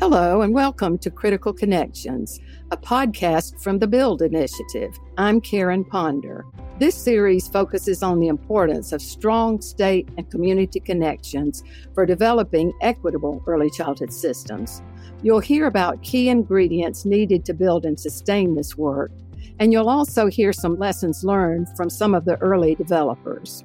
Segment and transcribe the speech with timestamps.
[0.00, 4.96] Hello, and welcome to Critical Connections, a podcast from the Build Initiative.
[5.18, 6.46] I'm Karen Ponder.
[6.78, 11.64] This series focuses on the importance of strong state and community connections
[11.94, 14.82] for developing equitable early childhood systems.
[15.24, 19.10] You'll hear about key ingredients needed to build and sustain this work,
[19.58, 23.64] and you'll also hear some lessons learned from some of the early developers.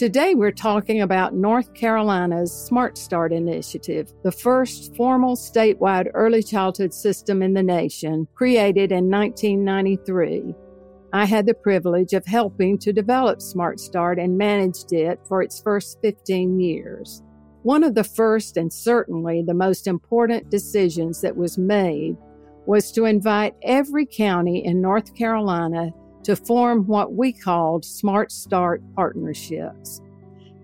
[0.00, 6.94] Today, we're talking about North Carolina's Smart Start initiative, the first formal statewide early childhood
[6.94, 10.54] system in the nation, created in 1993.
[11.12, 15.60] I had the privilege of helping to develop Smart Start and managed it for its
[15.60, 17.22] first 15 years.
[17.62, 22.16] One of the first and certainly the most important decisions that was made
[22.64, 25.90] was to invite every county in North Carolina
[26.24, 30.00] to form what we called Smart Start partnerships.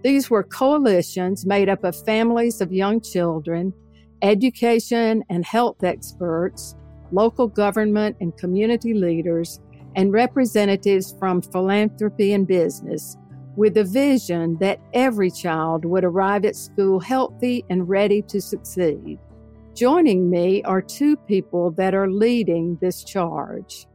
[0.03, 3.73] These were coalitions made up of families of young children,
[4.23, 6.77] education and health experts,
[7.13, 9.61] local government and community leaders,
[9.95, 13.17] and representatives from philanthropy and business,
[13.57, 19.19] with a vision that every child would arrive at school healthy and ready to succeed.
[19.75, 23.87] Joining me are two people that are leading this charge.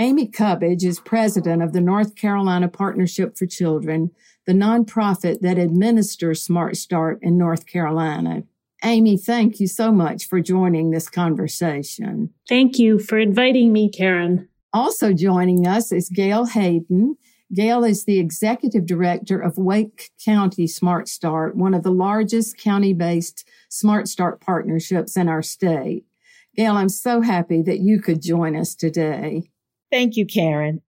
[0.00, 4.10] Amy Cubbage is president of the North Carolina Partnership for Children,
[4.46, 8.44] the nonprofit that administers Smart Start in North Carolina.
[8.82, 12.32] Amy, thank you so much for joining this conversation.
[12.48, 14.48] Thank you for inviting me, Karen.
[14.72, 17.18] Also joining us is Gail Hayden.
[17.52, 22.94] Gail is the executive director of Wake County Smart Start, one of the largest county
[22.94, 26.06] based Smart Start partnerships in our state.
[26.56, 29.50] Gail, I'm so happy that you could join us today.
[29.90, 30.82] Thank you, Karen.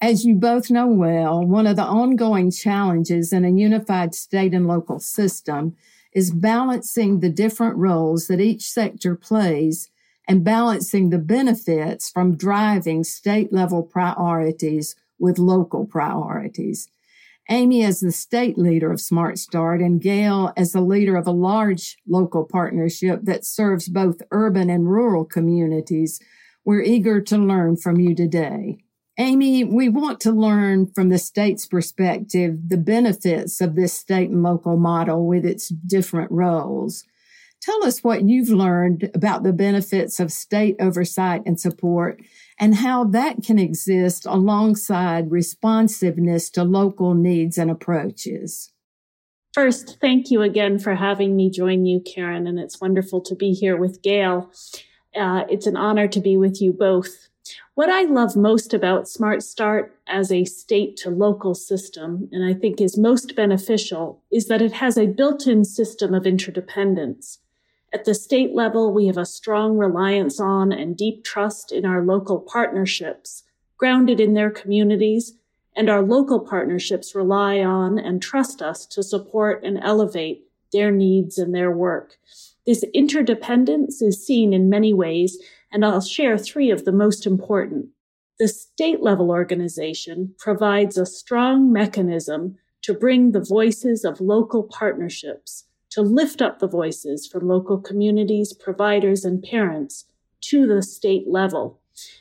[0.00, 4.66] As you both know well, one of the ongoing challenges in a unified state and
[4.66, 5.74] local system
[6.12, 9.90] is balancing the different roles that each sector plays
[10.28, 16.88] and balancing the benefits from driving state level priorities with local priorities.
[17.50, 21.32] Amy as the state leader of Smart Start and Gail as the leader of a
[21.32, 26.20] large local partnership that serves both urban and rural communities
[26.68, 28.76] we're eager to learn from you today.
[29.18, 34.42] Amy, we want to learn from the state's perspective the benefits of this state and
[34.42, 37.04] local model with its different roles.
[37.62, 42.20] Tell us what you've learned about the benefits of state oversight and support
[42.60, 48.74] and how that can exist alongside responsiveness to local needs and approaches.
[49.54, 53.52] First, thank you again for having me join you, Karen, and it's wonderful to be
[53.52, 54.52] here with Gail.
[55.16, 57.28] Uh, it's an honor to be with you both.
[57.74, 62.52] What I love most about Smart Start as a state to local system, and I
[62.52, 67.38] think is most beneficial, is that it has a built in system of interdependence.
[67.92, 72.04] At the state level, we have a strong reliance on and deep trust in our
[72.04, 73.44] local partnerships,
[73.78, 75.34] grounded in their communities,
[75.74, 81.38] and our local partnerships rely on and trust us to support and elevate their needs
[81.38, 82.18] and their work.
[82.68, 85.38] This interdependence is seen in many ways,
[85.72, 87.86] and I'll share three of the most important.
[88.38, 95.64] The state level organization provides a strong mechanism to bring the voices of local partnerships,
[95.92, 100.04] to lift up the voices from local communities, providers, and parents
[100.42, 101.80] to the state level.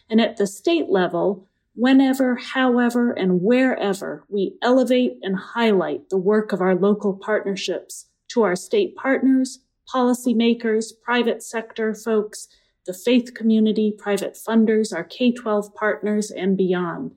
[0.09, 6.53] And at the state level, whenever, however, and wherever we elevate and highlight the work
[6.53, 9.59] of our local partnerships to our state partners,
[9.93, 12.47] policymakers, private sector folks,
[12.85, 17.13] the faith community, private funders, our K 12 partners, and beyond.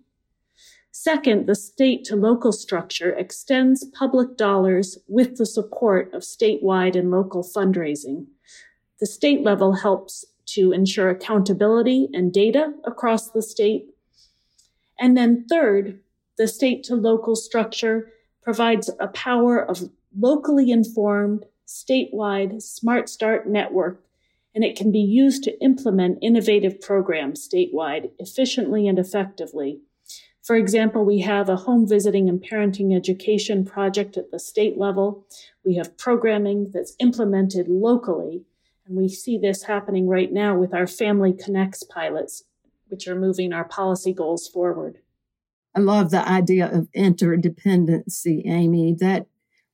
[0.91, 7.11] Second, the state to local structure extends public dollars with the support of statewide and
[7.11, 8.27] local fundraising.
[8.99, 13.87] The state level helps to ensure accountability and data across the state.
[14.99, 16.01] And then third,
[16.37, 18.13] the state to local structure
[18.43, 24.03] provides a power of locally informed statewide Smart Start network,
[24.53, 29.81] and it can be used to implement innovative programs statewide efficiently and effectively.
[30.43, 35.25] For example, we have a home visiting and parenting education project at the state level.
[35.65, 38.43] We have programming that's implemented locally,
[38.85, 42.43] and we see this happening right now with our Family Connects pilots,
[42.89, 44.99] which are moving our policy goals forward.
[45.77, 48.93] I love the idea of interdependency, Amy.
[48.99, 49.27] That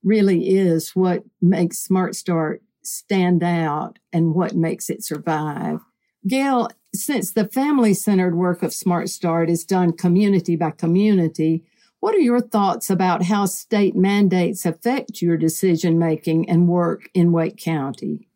[0.07, 5.81] really is what makes Smart Start stand out and what makes it survive.
[6.25, 11.63] Gail, since the family centered work of Smart Start is done community by community,
[11.99, 17.31] what are your thoughts about how state mandates affect your decision making and work in
[17.31, 18.29] Wake County?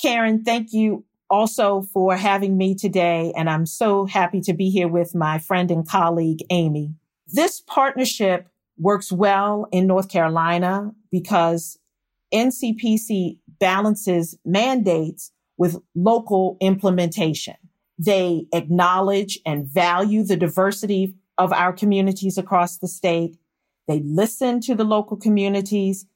[0.00, 3.32] Karen, thank you also for having me today.
[3.36, 6.94] And I'm so happy to be here with my friend and colleague, Amy.
[7.26, 8.48] This partnership
[8.78, 11.78] works well in North Carolina because
[12.32, 17.54] NCPC balances mandates with local implementation.
[17.98, 23.36] They acknowledge and value the diversity of our communities across the state.
[23.86, 26.06] They listen to the local communities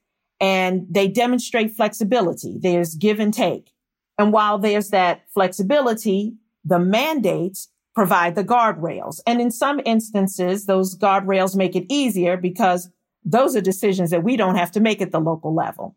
[0.40, 2.58] and they demonstrate flexibility.
[2.60, 3.72] There's give and take.
[4.19, 6.34] And while there's that flexibility,
[6.64, 9.18] the mandates provide the guardrails.
[9.26, 12.90] And in some instances, those guardrails make it easier because
[13.24, 15.96] those are decisions that we don't have to make at the local level.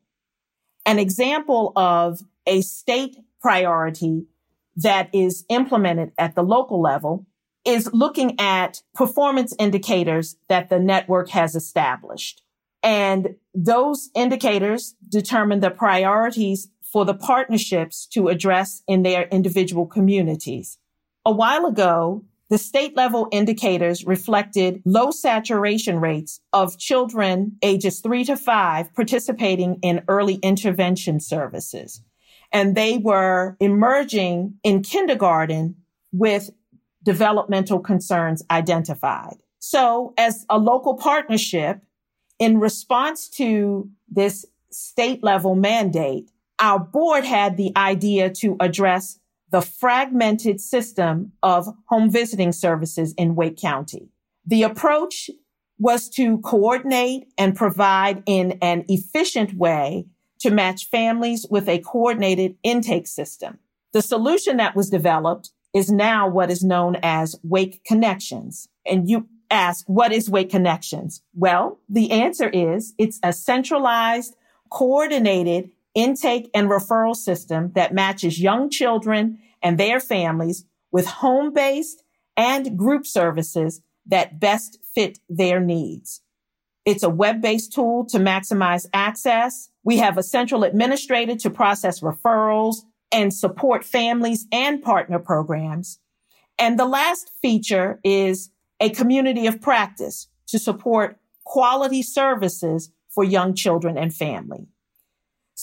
[0.83, 4.25] An example of a state priority
[4.77, 7.27] that is implemented at the local level
[7.65, 12.41] is looking at performance indicators that the network has established.
[12.81, 20.79] And those indicators determine the priorities for the partnerships to address in their individual communities.
[21.25, 28.25] A while ago, the state level indicators reflected low saturation rates of children ages three
[28.25, 32.01] to five participating in early intervention services.
[32.51, 35.75] And they were emerging in kindergarten
[36.11, 36.49] with
[37.03, 39.37] developmental concerns identified.
[39.59, 41.79] So as a local partnership,
[42.39, 46.29] in response to this state level mandate,
[46.59, 49.19] our board had the idea to address
[49.51, 54.09] the fragmented system of home visiting services in Wake County.
[54.45, 55.29] The approach
[55.77, 60.05] was to coordinate and provide in an efficient way
[60.39, 63.59] to match families with a coordinated intake system.
[63.93, 68.67] The solution that was developed is now what is known as Wake Connections.
[68.85, 71.21] And you ask, what is Wake Connections?
[71.33, 74.35] Well, the answer is it's a centralized,
[74.69, 82.03] coordinated intake and referral system that matches young children and their families with home-based
[82.37, 86.21] and group services that best fit their needs.
[86.85, 89.69] It's a web-based tool to maximize access.
[89.83, 92.77] We have a central administrator to process referrals
[93.11, 95.99] and support families and partner programs.
[96.57, 98.49] And the last feature is
[98.79, 104.67] a community of practice to support quality services for young children and family.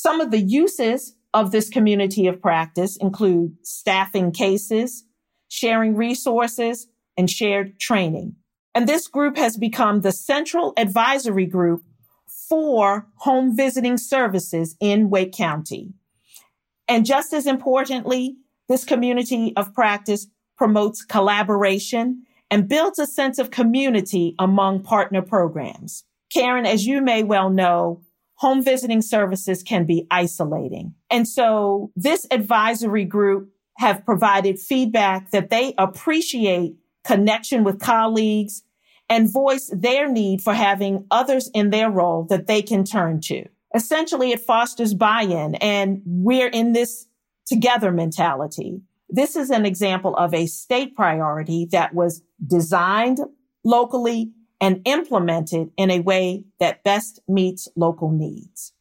[0.00, 5.05] Some of the uses of this community of practice include staffing cases,
[5.49, 6.87] sharing resources,
[7.17, 8.37] and shared training.
[8.77, 11.83] And this group has become the central advisory group
[12.49, 15.95] for home visiting services in Wake County.
[16.87, 18.37] And just as importantly,
[18.69, 22.23] this community of practice promotes collaboration
[22.53, 26.05] and builds a sense of community among partner programs.
[26.33, 28.00] Karen, as you may well know,
[28.38, 30.94] home visiting services can be isolating.
[31.11, 38.62] And so this advisory group have provided feedback that they appreciate connection with colleagues
[39.08, 43.44] and voice their need for having others in their role that they can turn to.
[43.75, 47.06] Essentially, it fosters buy-in and we're in this
[47.46, 48.80] together mentality.
[49.09, 53.18] This is an example of a state priority that was designed
[53.64, 58.73] locally and implemented in a way that best meets local needs.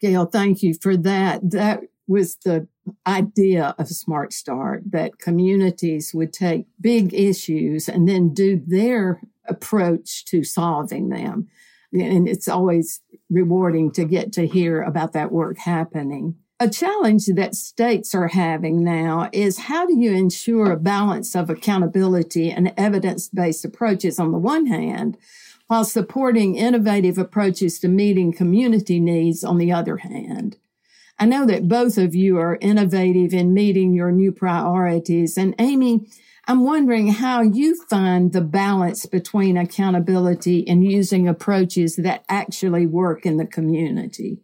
[0.00, 1.50] Gail, thank you for that.
[1.50, 2.66] That was the
[3.06, 10.24] idea of Smart Start that communities would take big issues and then do their approach
[10.26, 11.48] to solving them.
[11.92, 16.36] And it's always rewarding to get to hear about that work happening.
[16.60, 21.50] A challenge that states are having now is how do you ensure a balance of
[21.50, 25.16] accountability and evidence based approaches on the one hand,
[25.66, 30.56] while supporting innovative approaches to meeting community needs on the other hand?
[31.18, 35.36] I know that both of you are innovative in meeting your new priorities.
[35.36, 36.06] And Amy,
[36.46, 43.24] I'm wondering how you find the balance between accountability and using approaches that actually work
[43.24, 44.42] in the community.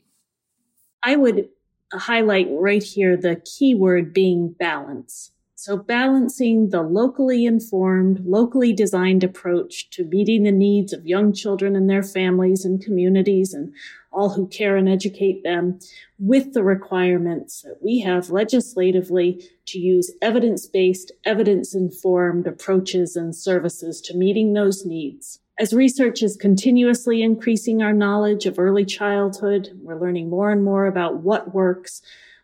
[1.02, 1.48] I would
[1.92, 5.32] highlight right here the keyword being balance.
[5.54, 11.74] So balancing the locally informed, locally designed approach to meeting the needs of young children
[11.74, 13.74] and their families and communities and
[14.12, 15.80] all who care and educate them
[16.18, 24.16] with the requirements that we have legislatively to use evidence-based, evidence-informed approaches and services to
[24.16, 25.40] meeting those needs.
[25.60, 30.86] As research is continuously increasing our knowledge of early childhood, we're learning more and more
[30.86, 32.00] about what works.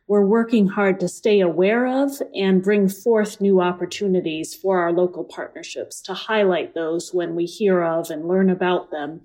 [0.07, 5.25] we're working hard to stay aware of and bring forth new opportunities for our local
[5.25, 9.23] partnerships to highlight those when we hear of and learn about them.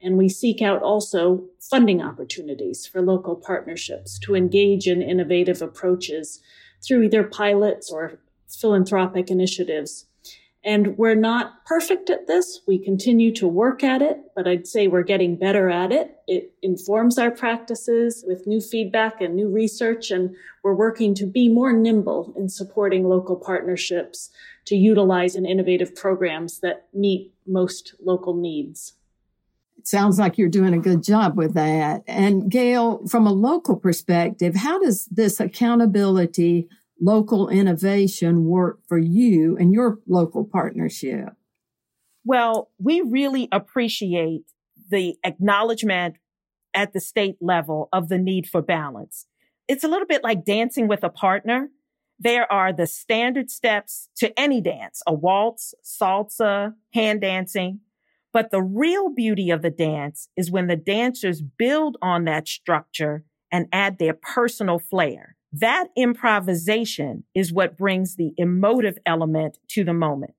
[0.00, 6.40] And we seek out also funding opportunities for local partnerships to engage in innovative approaches
[6.86, 10.06] through either pilots or philanthropic initiatives.
[10.64, 12.60] And we're not perfect at this.
[12.68, 16.18] We continue to work at it, but I'd say we're getting better at it.
[16.28, 21.48] It informs our practices with new feedback and new research, and we're working to be
[21.48, 24.30] more nimble in supporting local partnerships
[24.66, 28.94] to utilize and innovative programs that meet most local needs.
[29.78, 32.04] It sounds like you're doing a good job with that.
[32.06, 36.68] And Gail, from a local perspective, how does this accountability
[37.02, 41.30] local innovation work for you and your local partnership?
[42.24, 44.44] Well, we really appreciate
[44.88, 46.16] the acknowledgement
[46.72, 49.26] at the state level of the need for balance.
[49.66, 51.70] It's a little bit like dancing with a partner.
[52.18, 57.80] There are the standard steps to any dance, a waltz, salsa, hand dancing.
[58.32, 63.24] But the real beauty of the dance is when the dancers build on that structure
[63.50, 65.36] and add their personal flair.
[65.52, 70.34] That improvisation is what brings the emotive element to the moment.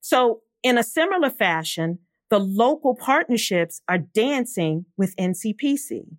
[0.00, 1.98] So in a similar fashion,
[2.30, 6.16] the local partnerships are dancing with NCPC.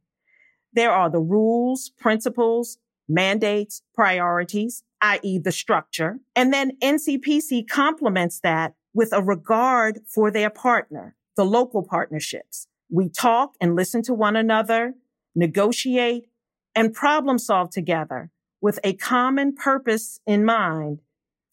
[0.73, 5.39] There are the rules, principles, mandates, priorities, i.e.
[5.39, 6.19] the structure.
[6.35, 12.67] And then NCPC complements that with a regard for their partner, the local partnerships.
[12.89, 14.93] We talk and listen to one another,
[15.35, 16.27] negotiate,
[16.75, 18.29] and problem solve together
[18.61, 21.01] with a common purpose in mind,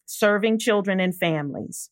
[0.05, 1.89] serving children and families.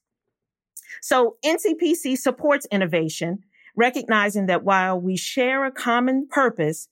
[1.01, 3.39] So NCPC supports innovation,
[3.75, 6.89] recognizing that while we share a common purpose,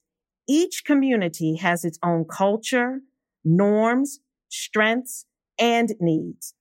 [0.48, 3.02] each community has its own culture,
[3.44, 5.26] norms, strengths,
[5.60, 6.54] and needs.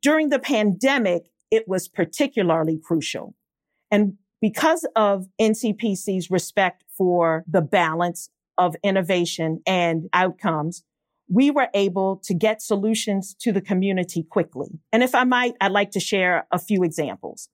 [0.00, 3.34] During the pandemic, it was particularly crucial.
[3.90, 10.82] And because of NCPC's respect for the balance of innovation and outcomes,
[11.28, 14.80] we were able to get solutions to the community quickly.
[14.92, 17.48] And if I might, I'd like to share a few examples.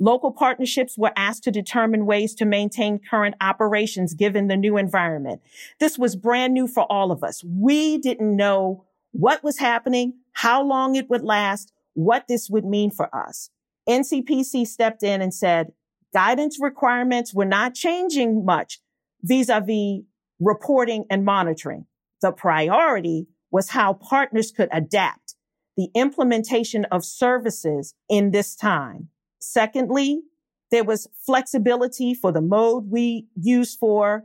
[0.00, 5.40] Local partnerships were asked to determine ways to maintain current operations given the new environment.
[5.78, 7.44] This was brand new for all of us.
[7.44, 12.90] We didn't know what was happening, how long it would last, what this would mean
[12.90, 13.50] for us.
[13.88, 15.72] NCPC stepped in and said,
[16.12, 18.80] guidance requirements were not changing much
[19.22, 20.02] vis-a-vis
[20.42, 21.86] reporting and monitoring.
[22.20, 25.34] The priority was how partners could adapt
[25.76, 29.08] the implementation of services in this time.
[29.38, 30.22] Secondly,
[30.70, 34.24] there was flexibility for the mode we use for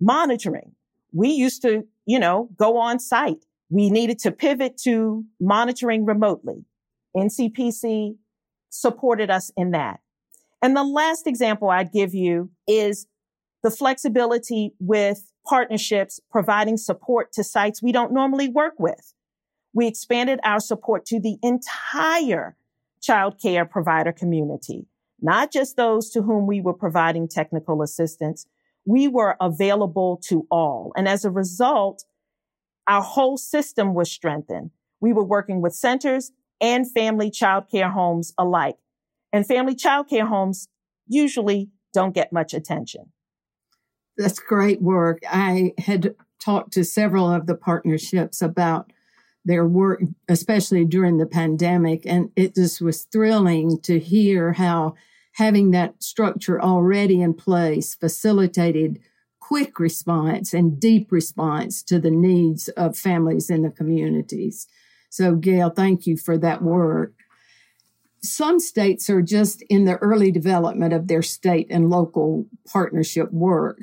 [0.00, 0.72] monitoring.
[1.12, 3.44] We used to, you know, go on site.
[3.70, 6.64] We needed to pivot to monitoring remotely.
[7.16, 8.16] NCPC
[8.70, 10.00] supported us in that.
[10.62, 13.06] And the last example I'd give you is
[13.62, 19.12] the flexibility with partnerships providing support to sites we don't normally work with.
[19.72, 22.56] We expanded our support to the entire
[23.02, 24.86] child care provider community,
[25.20, 28.46] not just those to whom we were providing technical assistance.
[28.84, 30.92] We were available to all.
[30.96, 32.04] And as a result,
[32.86, 34.70] our whole system was strengthened.
[35.00, 38.76] We were working with centers and family child care homes alike.
[39.32, 40.68] And family child care homes
[41.06, 43.12] usually don't get much attention.
[44.16, 45.18] That's great work.
[45.28, 48.92] I had talked to several of the partnerships about
[49.44, 52.04] their work, especially during the pandemic.
[52.04, 54.94] And it just was thrilling to hear how
[55.34, 58.98] having that structure already in place facilitated
[59.38, 64.66] quick response and deep response to the needs of families in the communities.
[65.10, 67.12] So, Gail, thank you for that work.
[68.22, 73.78] Some states are just in the early development of their state and local partnership work.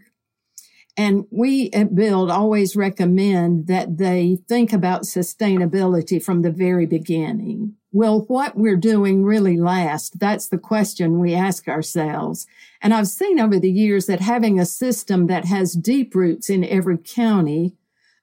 [0.95, 7.75] And we at Build always recommend that they think about sustainability from the very beginning.
[7.91, 10.19] Will what we're doing really last?
[10.19, 12.45] That's the question we ask ourselves.
[12.81, 16.63] And I've seen over the years that having a system that has deep roots in
[16.63, 17.75] every county,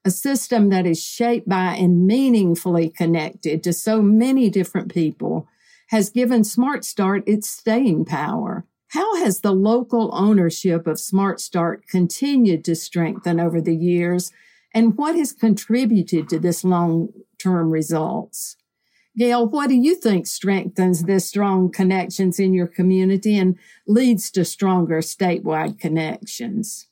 [0.05, 5.49] a system that is shaped by and meaningfully connected to so many different people
[5.89, 8.65] has given Smart Start its staying power.
[8.93, 14.33] How has the local ownership of Smart Start continued to strengthen over the years?
[14.75, 18.57] And what has contributed to this long term results?
[19.17, 23.57] Gail, what do you think strengthens this strong connections in your community and
[23.87, 26.89] leads to stronger statewide connections?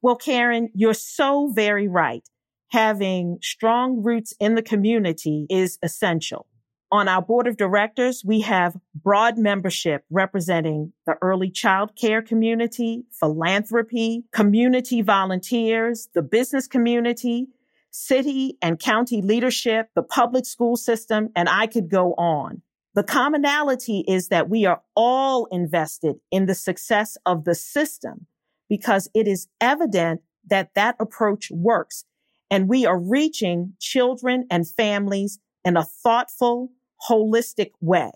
[0.00, 2.26] Well, Karen, you're so very right.
[2.70, 6.46] having strong roots in the community is essential.
[6.94, 13.02] On our board of directors, we have broad membership representing the early child care community,
[13.10, 17.48] philanthropy, community volunteers, the business community,
[17.90, 22.62] city and county leadership, the public school system, and I could go on.
[22.94, 28.28] The commonality is that we are all invested in the success of the system
[28.68, 32.04] because it is evident that that approach works
[32.52, 36.70] and we are reaching children and families in a thoughtful,
[37.08, 38.10] holistic way.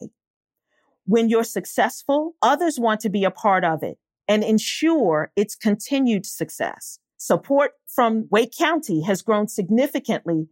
[1.05, 6.27] When you're successful, others want to be a part of it and ensure its continued
[6.27, 6.99] success.
[7.17, 10.49] Support from Wake County has grown significantly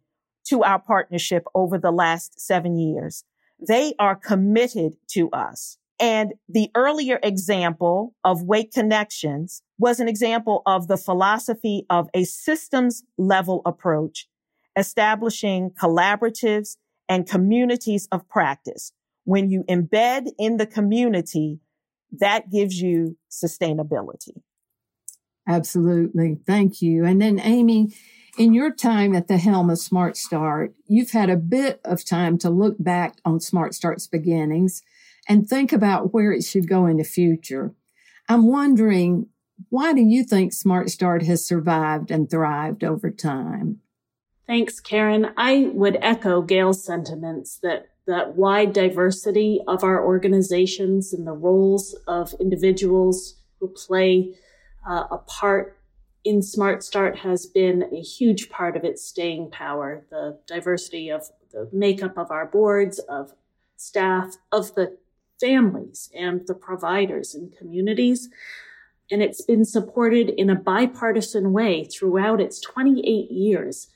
[0.49, 3.25] to our partnership over the last seven years.
[3.67, 5.79] They are committed to us.
[5.99, 12.25] And the earlier example of Wake Connections was an example of the philosophy of a
[12.25, 14.29] systems level approach,
[14.77, 16.77] establishing collaboratives
[17.09, 18.93] and communities of practice.
[19.25, 21.61] When you embed in the community,
[22.13, 24.43] that gives you sustainability.
[25.49, 26.39] Absolutely.
[26.47, 27.05] Thank you.
[27.05, 27.93] And then Amy,
[28.37, 32.39] in your time at the helm of Smart Start, you've had a bit of time
[32.39, 34.83] to look back on Smart Start's beginnings
[35.29, 37.75] and think about where it should go in the future.
[38.29, 39.29] I'm wondering,
[39.71, 43.81] why do you think Smart Start has survived and thrived over time?
[44.47, 45.33] Thanks, Karen.
[45.37, 51.95] I would echo Gail's sentiments that that wide diversity of our organizations and the roles
[52.07, 54.37] of individuals who play
[54.89, 55.77] uh, a part
[56.25, 60.07] in Smart Start has been a huge part of its staying power.
[60.11, 63.33] The diversity of the makeup of our boards, of
[63.77, 64.97] staff, of the
[65.41, 68.29] families and the providers and communities.
[69.11, 73.89] And it's been supported in a bipartisan way throughout its 28 years.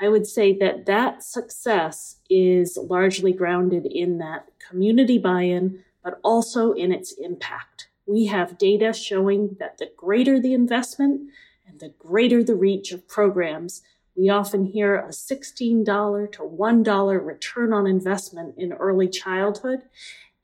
[0.00, 6.72] I would say that that success is largely grounded in that community buy-in, but also
[6.72, 7.88] in its impact.
[8.06, 11.30] We have data showing that the greater the investment
[11.66, 13.82] and the greater the reach of programs,
[14.16, 19.80] we often hear a $16 to $1 return on investment in early childhood.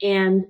[0.03, 0.47] And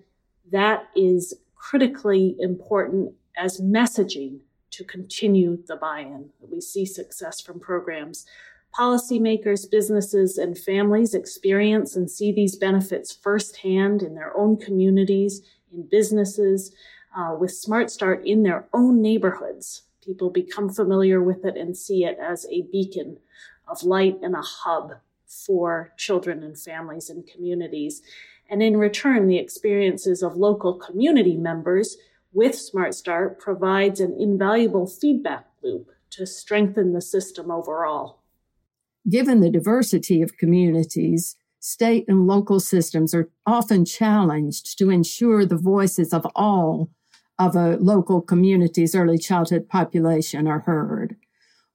[0.50, 6.30] that is critically important as messaging to continue the buy-in.
[6.40, 8.26] We see success from programs.
[8.78, 15.86] Policymakers, businesses, and families experience and see these benefits firsthand in their own communities, in
[15.90, 16.72] businesses,
[17.14, 19.82] uh, with Smart Start in their own neighborhoods.
[20.02, 23.18] People become familiar with it and see it as a beacon
[23.68, 24.94] of light and a hub
[25.26, 28.00] for children and families and communities.
[28.48, 31.98] And in return, the experiences of local community members
[32.32, 38.21] with Smart Start provides an invaluable feedback loop to strengthen the system overall.
[39.08, 45.56] Given the diversity of communities, state and local systems are often challenged to ensure the
[45.56, 46.90] voices of all
[47.38, 51.16] of a local community's early childhood population are heard.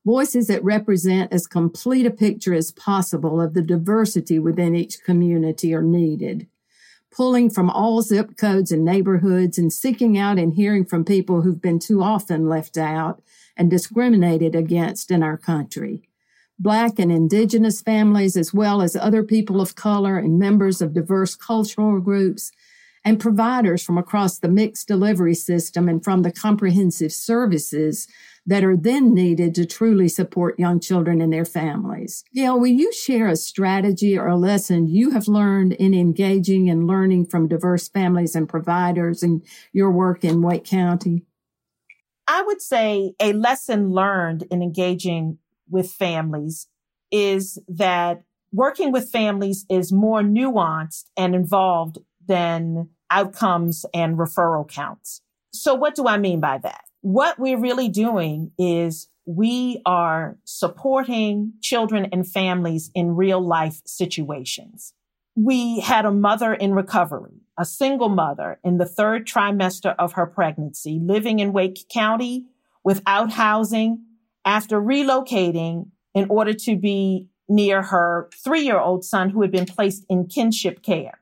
[0.06, 5.74] Voices that represent as complete a picture as possible of the diversity within each community
[5.74, 6.48] are needed
[7.18, 11.62] pulling from all zip codes and neighborhoods and seeking out and hearing from people who've
[11.62, 13.24] been too often left out
[13.56, 16.08] and discriminated against in our country.
[16.60, 21.36] Black and indigenous families, as well as other people of color and members of diverse
[21.36, 22.52] cultural groups,
[23.06, 28.08] and providers from across the mixed delivery system and from the comprehensive services
[28.46, 32.24] that are then needed to truly support young children and their families.
[32.34, 36.88] Gail, will you share a strategy or a lesson you have learned in engaging and
[36.88, 39.42] learning from diverse families and providers in
[39.72, 41.24] your work in Wake County?
[42.28, 45.38] I would say a lesson learned in engaging
[45.70, 46.68] with families
[47.12, 55.22] is that working with families is more nuanced and involved than outcomes and referral counts.
[55.54, 56.82] So what do I mean by that?
[57.02, 64.94] what we're really doing is we are supporting children and families in real life situations.
[65.36, 70.26] We had a mother in recovery, a single mother in the third trimester of her
[70.26, 72.48] pregnancy, living in Wake County
[72.84, 74.04] without housing
[74.48, 79.66] after relocating in order to be near her three year old son who had been
[79.66, 81.20] placed in kinship care.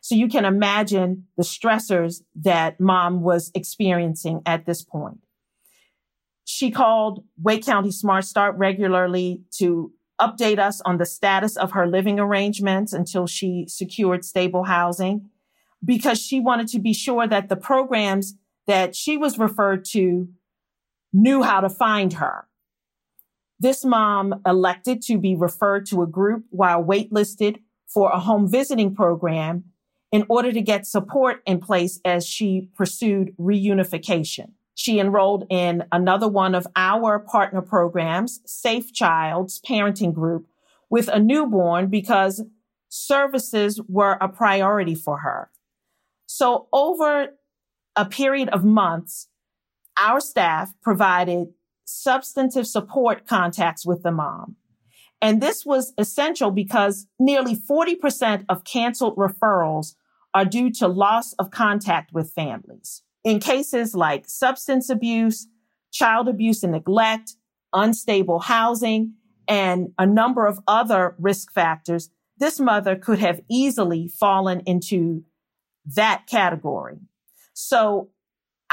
[0.00, 5.18] So you can imagine the stressors that mom was experiencing at this point.
[6.46, 11.86] She called Wake County Smart Start regularly to update us on the status of her
[11.86, 15.28] living arrangements until she secured stable housing
[15.84, 18.34] because she wanted to be sure that the programs
[18.66, 20.28] that she was referred to
[21.12, 22.46] knew how to find her.
[23.58, 28.94] This mom elected to be referred to a group while waitlisted for a home visiting
[28.94, 29.64] program
[30.12, 34.52] in order to get support in place as she pursued reunification.
[34.74, 40.46] She enrolled in another one of our partner programs, Safe Child's parenting group,
[40.88, 42.42] with a newborn because
[42.88, 45.50] services were a priority for her.
[46.26, 47.28] So over
[47.94, 49.28] a period of months,
[50.00, 51.48] our staff provided
[51.84, 54.56] substantive support contacts with the mom.
[55.22, 59.94] And this was essential because nearly 40% of canceled referrals
[60.32, 63.02] are due to loss of contact with families.
[63.22, 65.46] In cases like substance abuse,
[65.92, 67.34] child abuse and neglect,
[67.72, 69.14] unstable housing,
[69.46, 72.08] and a number of other risk factors,
[72.38, 75.24] this mother could have easily fallen into
[75.84, 76.98] that category.
[77.52, 78.10] So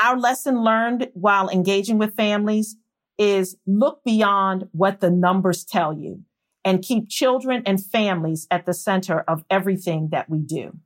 [0.02, 2.76] our lesson learned while engaging with families
[3.18, 6.24] is look beyond what the numbers tell you
[6.64, 10.78] and keep children and families at the center of everything that we do.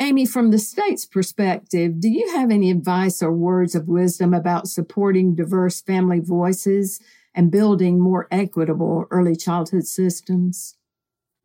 [0.00, 4.68] Amy, from the state's perspective, do you have any advice or words of wisdom about
[4.68, 7.00] supporting diverse family voices
[7.34, 10.77] and building more equitable early childhood systems?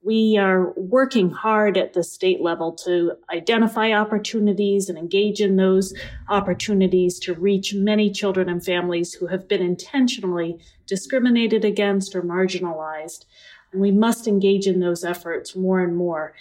[0.05, 5.93] We are working hard at the state level to identify opportunities and engage in those
[6.27, 13.23] opportunities to reach many children and families who have been intentionally discriminated against or marginalized.
[13.71, 16.33] And we must engage in those efforts more and more.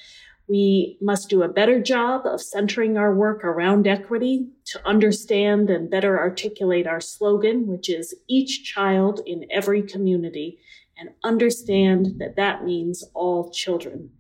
[0.49, 5.89] We must do a better job of centering our work around equity to understand and
[5.89, 10.59] better articulate our slogan, which is each child in every community,
[11.03, 14.11] and understand that that means all children.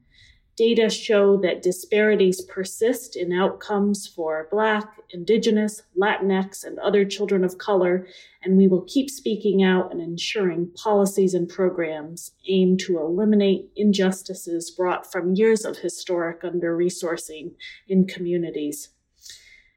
[0.56, 7.56] Data show that disparities persist in outcomes for Black, Indigenous, Latinx, and other children of
[7.56, 8.06] color,
[8.42, 14.70] and we will keep speaking out and ensuring policies and programs aim to eliminate injustices
[14.72, 17.52] brought from years of historic under resourcing
[17.88, 18.90] in communities.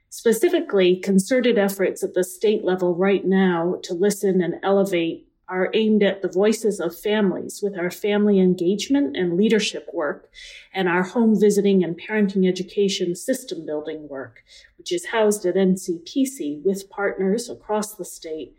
[0.10, 6.02] Specifically, concerted efforts at the state level right now to listen and elevate are aimed
[6.04, 10.30] at the voices of families with our family engagement and leadership work
[10.74, 14.44] and our home visiting and parenting education system building work,
[14.78, 18.56] which is housed at NCPC with partners across the state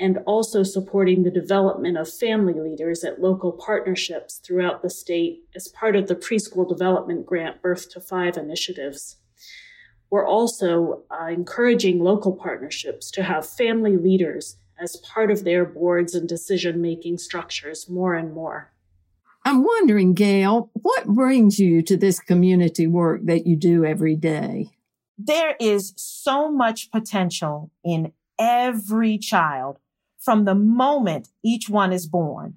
[0.00, 5.68] and also supporting the development of family leaders at local partnerships throughout the state as
[5.68, 9.16] part of the preschool development grant Birth to Five initiatives.
[10.08, 16.14] We're also uh, encouraging local partnerships to have family leaders as part of their boards
[16.14, 18.72] and decision making structures more and more.
[19.44, 24.70] I'm wondering, Gail, what brings you to this community work that you do every day?
[25.18, 29.78] There is so much potential in every child
[30.18, 32.54] from the moment each one is born.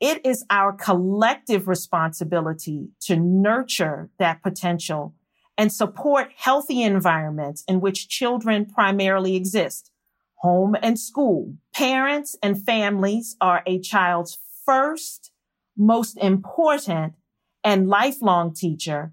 [0.00, 5.14] It is our collective responsibility to nurture that potential
[5.56, 9.90] and support healthy environments in which children primarily exist
[10.36, 11.54] home and school.
[11.74, 15.30] Parents and families are a child's first,
[15.76, 17.14] most important
[17.62, 19.12] and lifelong teacher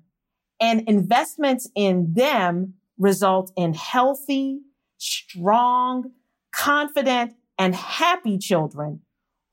[0.62, 4.60] and investments in them result in healthy,
[5.00, 6.12] strong,
[6.54, 9.02] confident, and happy children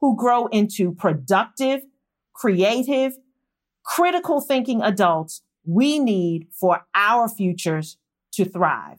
[0.00, 1.80] who grow into productive,
[2.34, 3.14] creative,
[3.84, 7.96] critical thinking adults we need for our futures
[8.32, 8.98] to thrive.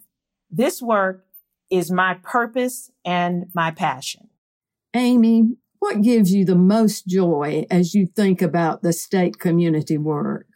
[0.49, 1.25] This work
[1.69, 4.29] is my purpose and my passion.
[4.95, 10.47] Amy, what gives you the most joy as you think about the state community work?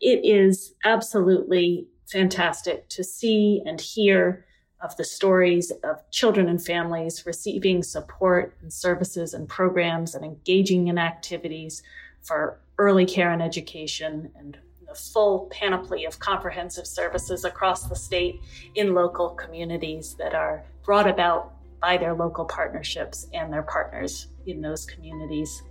[0.00, 4.44] It is absolutely fantastic to see and hear
[4.80, 10.86] of the stories of children and families receiving support and services and programs and engaging
[10.86, 11.82] in activities
[12.22, 14.60] for early care and education and the
[14.94, 18.40] full panoply of comprehensive services across the state
[18.74, 24.60] in local communities that are brought about by their local partnerships and their partners in
[24.60, 25.62] those communities.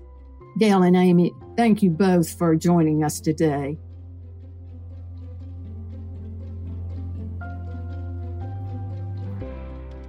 [0.57, 3.77] Gail and Amy, thank you both for joining us today.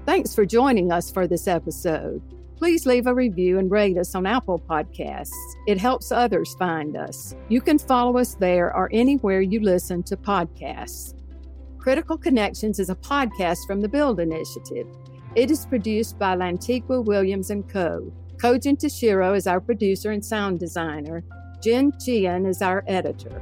[0.06, 2.22] Thanks for joining us for this episode.
[2.58, 5.30] Please leave a review and rate us on Apple Podcasts.
[5.68, 7.36] It helps others find us.
[7.48, 11.14] You can follow us there or anywhere you listen to podcasts.
[11.78, 14.88] Critical Connections is a podcast from the Build Initiative.
[15.36, 18.12] It is produced by Lantigua Williams Co.
[18.38, 21.22] Kojin Tashiro is our producer and sound designer.
[21.62, 23.40] Jen Chien is our editor.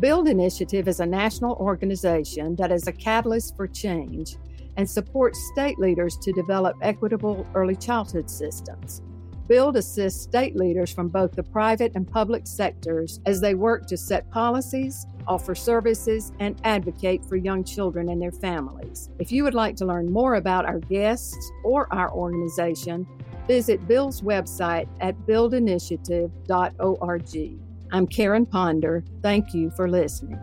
[0.00, 4.36] Build Initiative is a national organization that is a catalyst for change
[4.76, 9.02] and supports state leaders to develop equitable early childhood systems.
[9.50, 13.96] Build assists state leaders from both the private and public sectors as they work to
[13.96, 19.10] set policies, offer services, and advocate for young children and their families.
[19.18, 23.08] If you would like to learn more about our guests or our organization,
[23.48, 27.60] visit Build's website at buildinitiative.org.
[27.92, 29.02] I'm Karen Ponder.
[29.20, 30.38] Thank you for listening.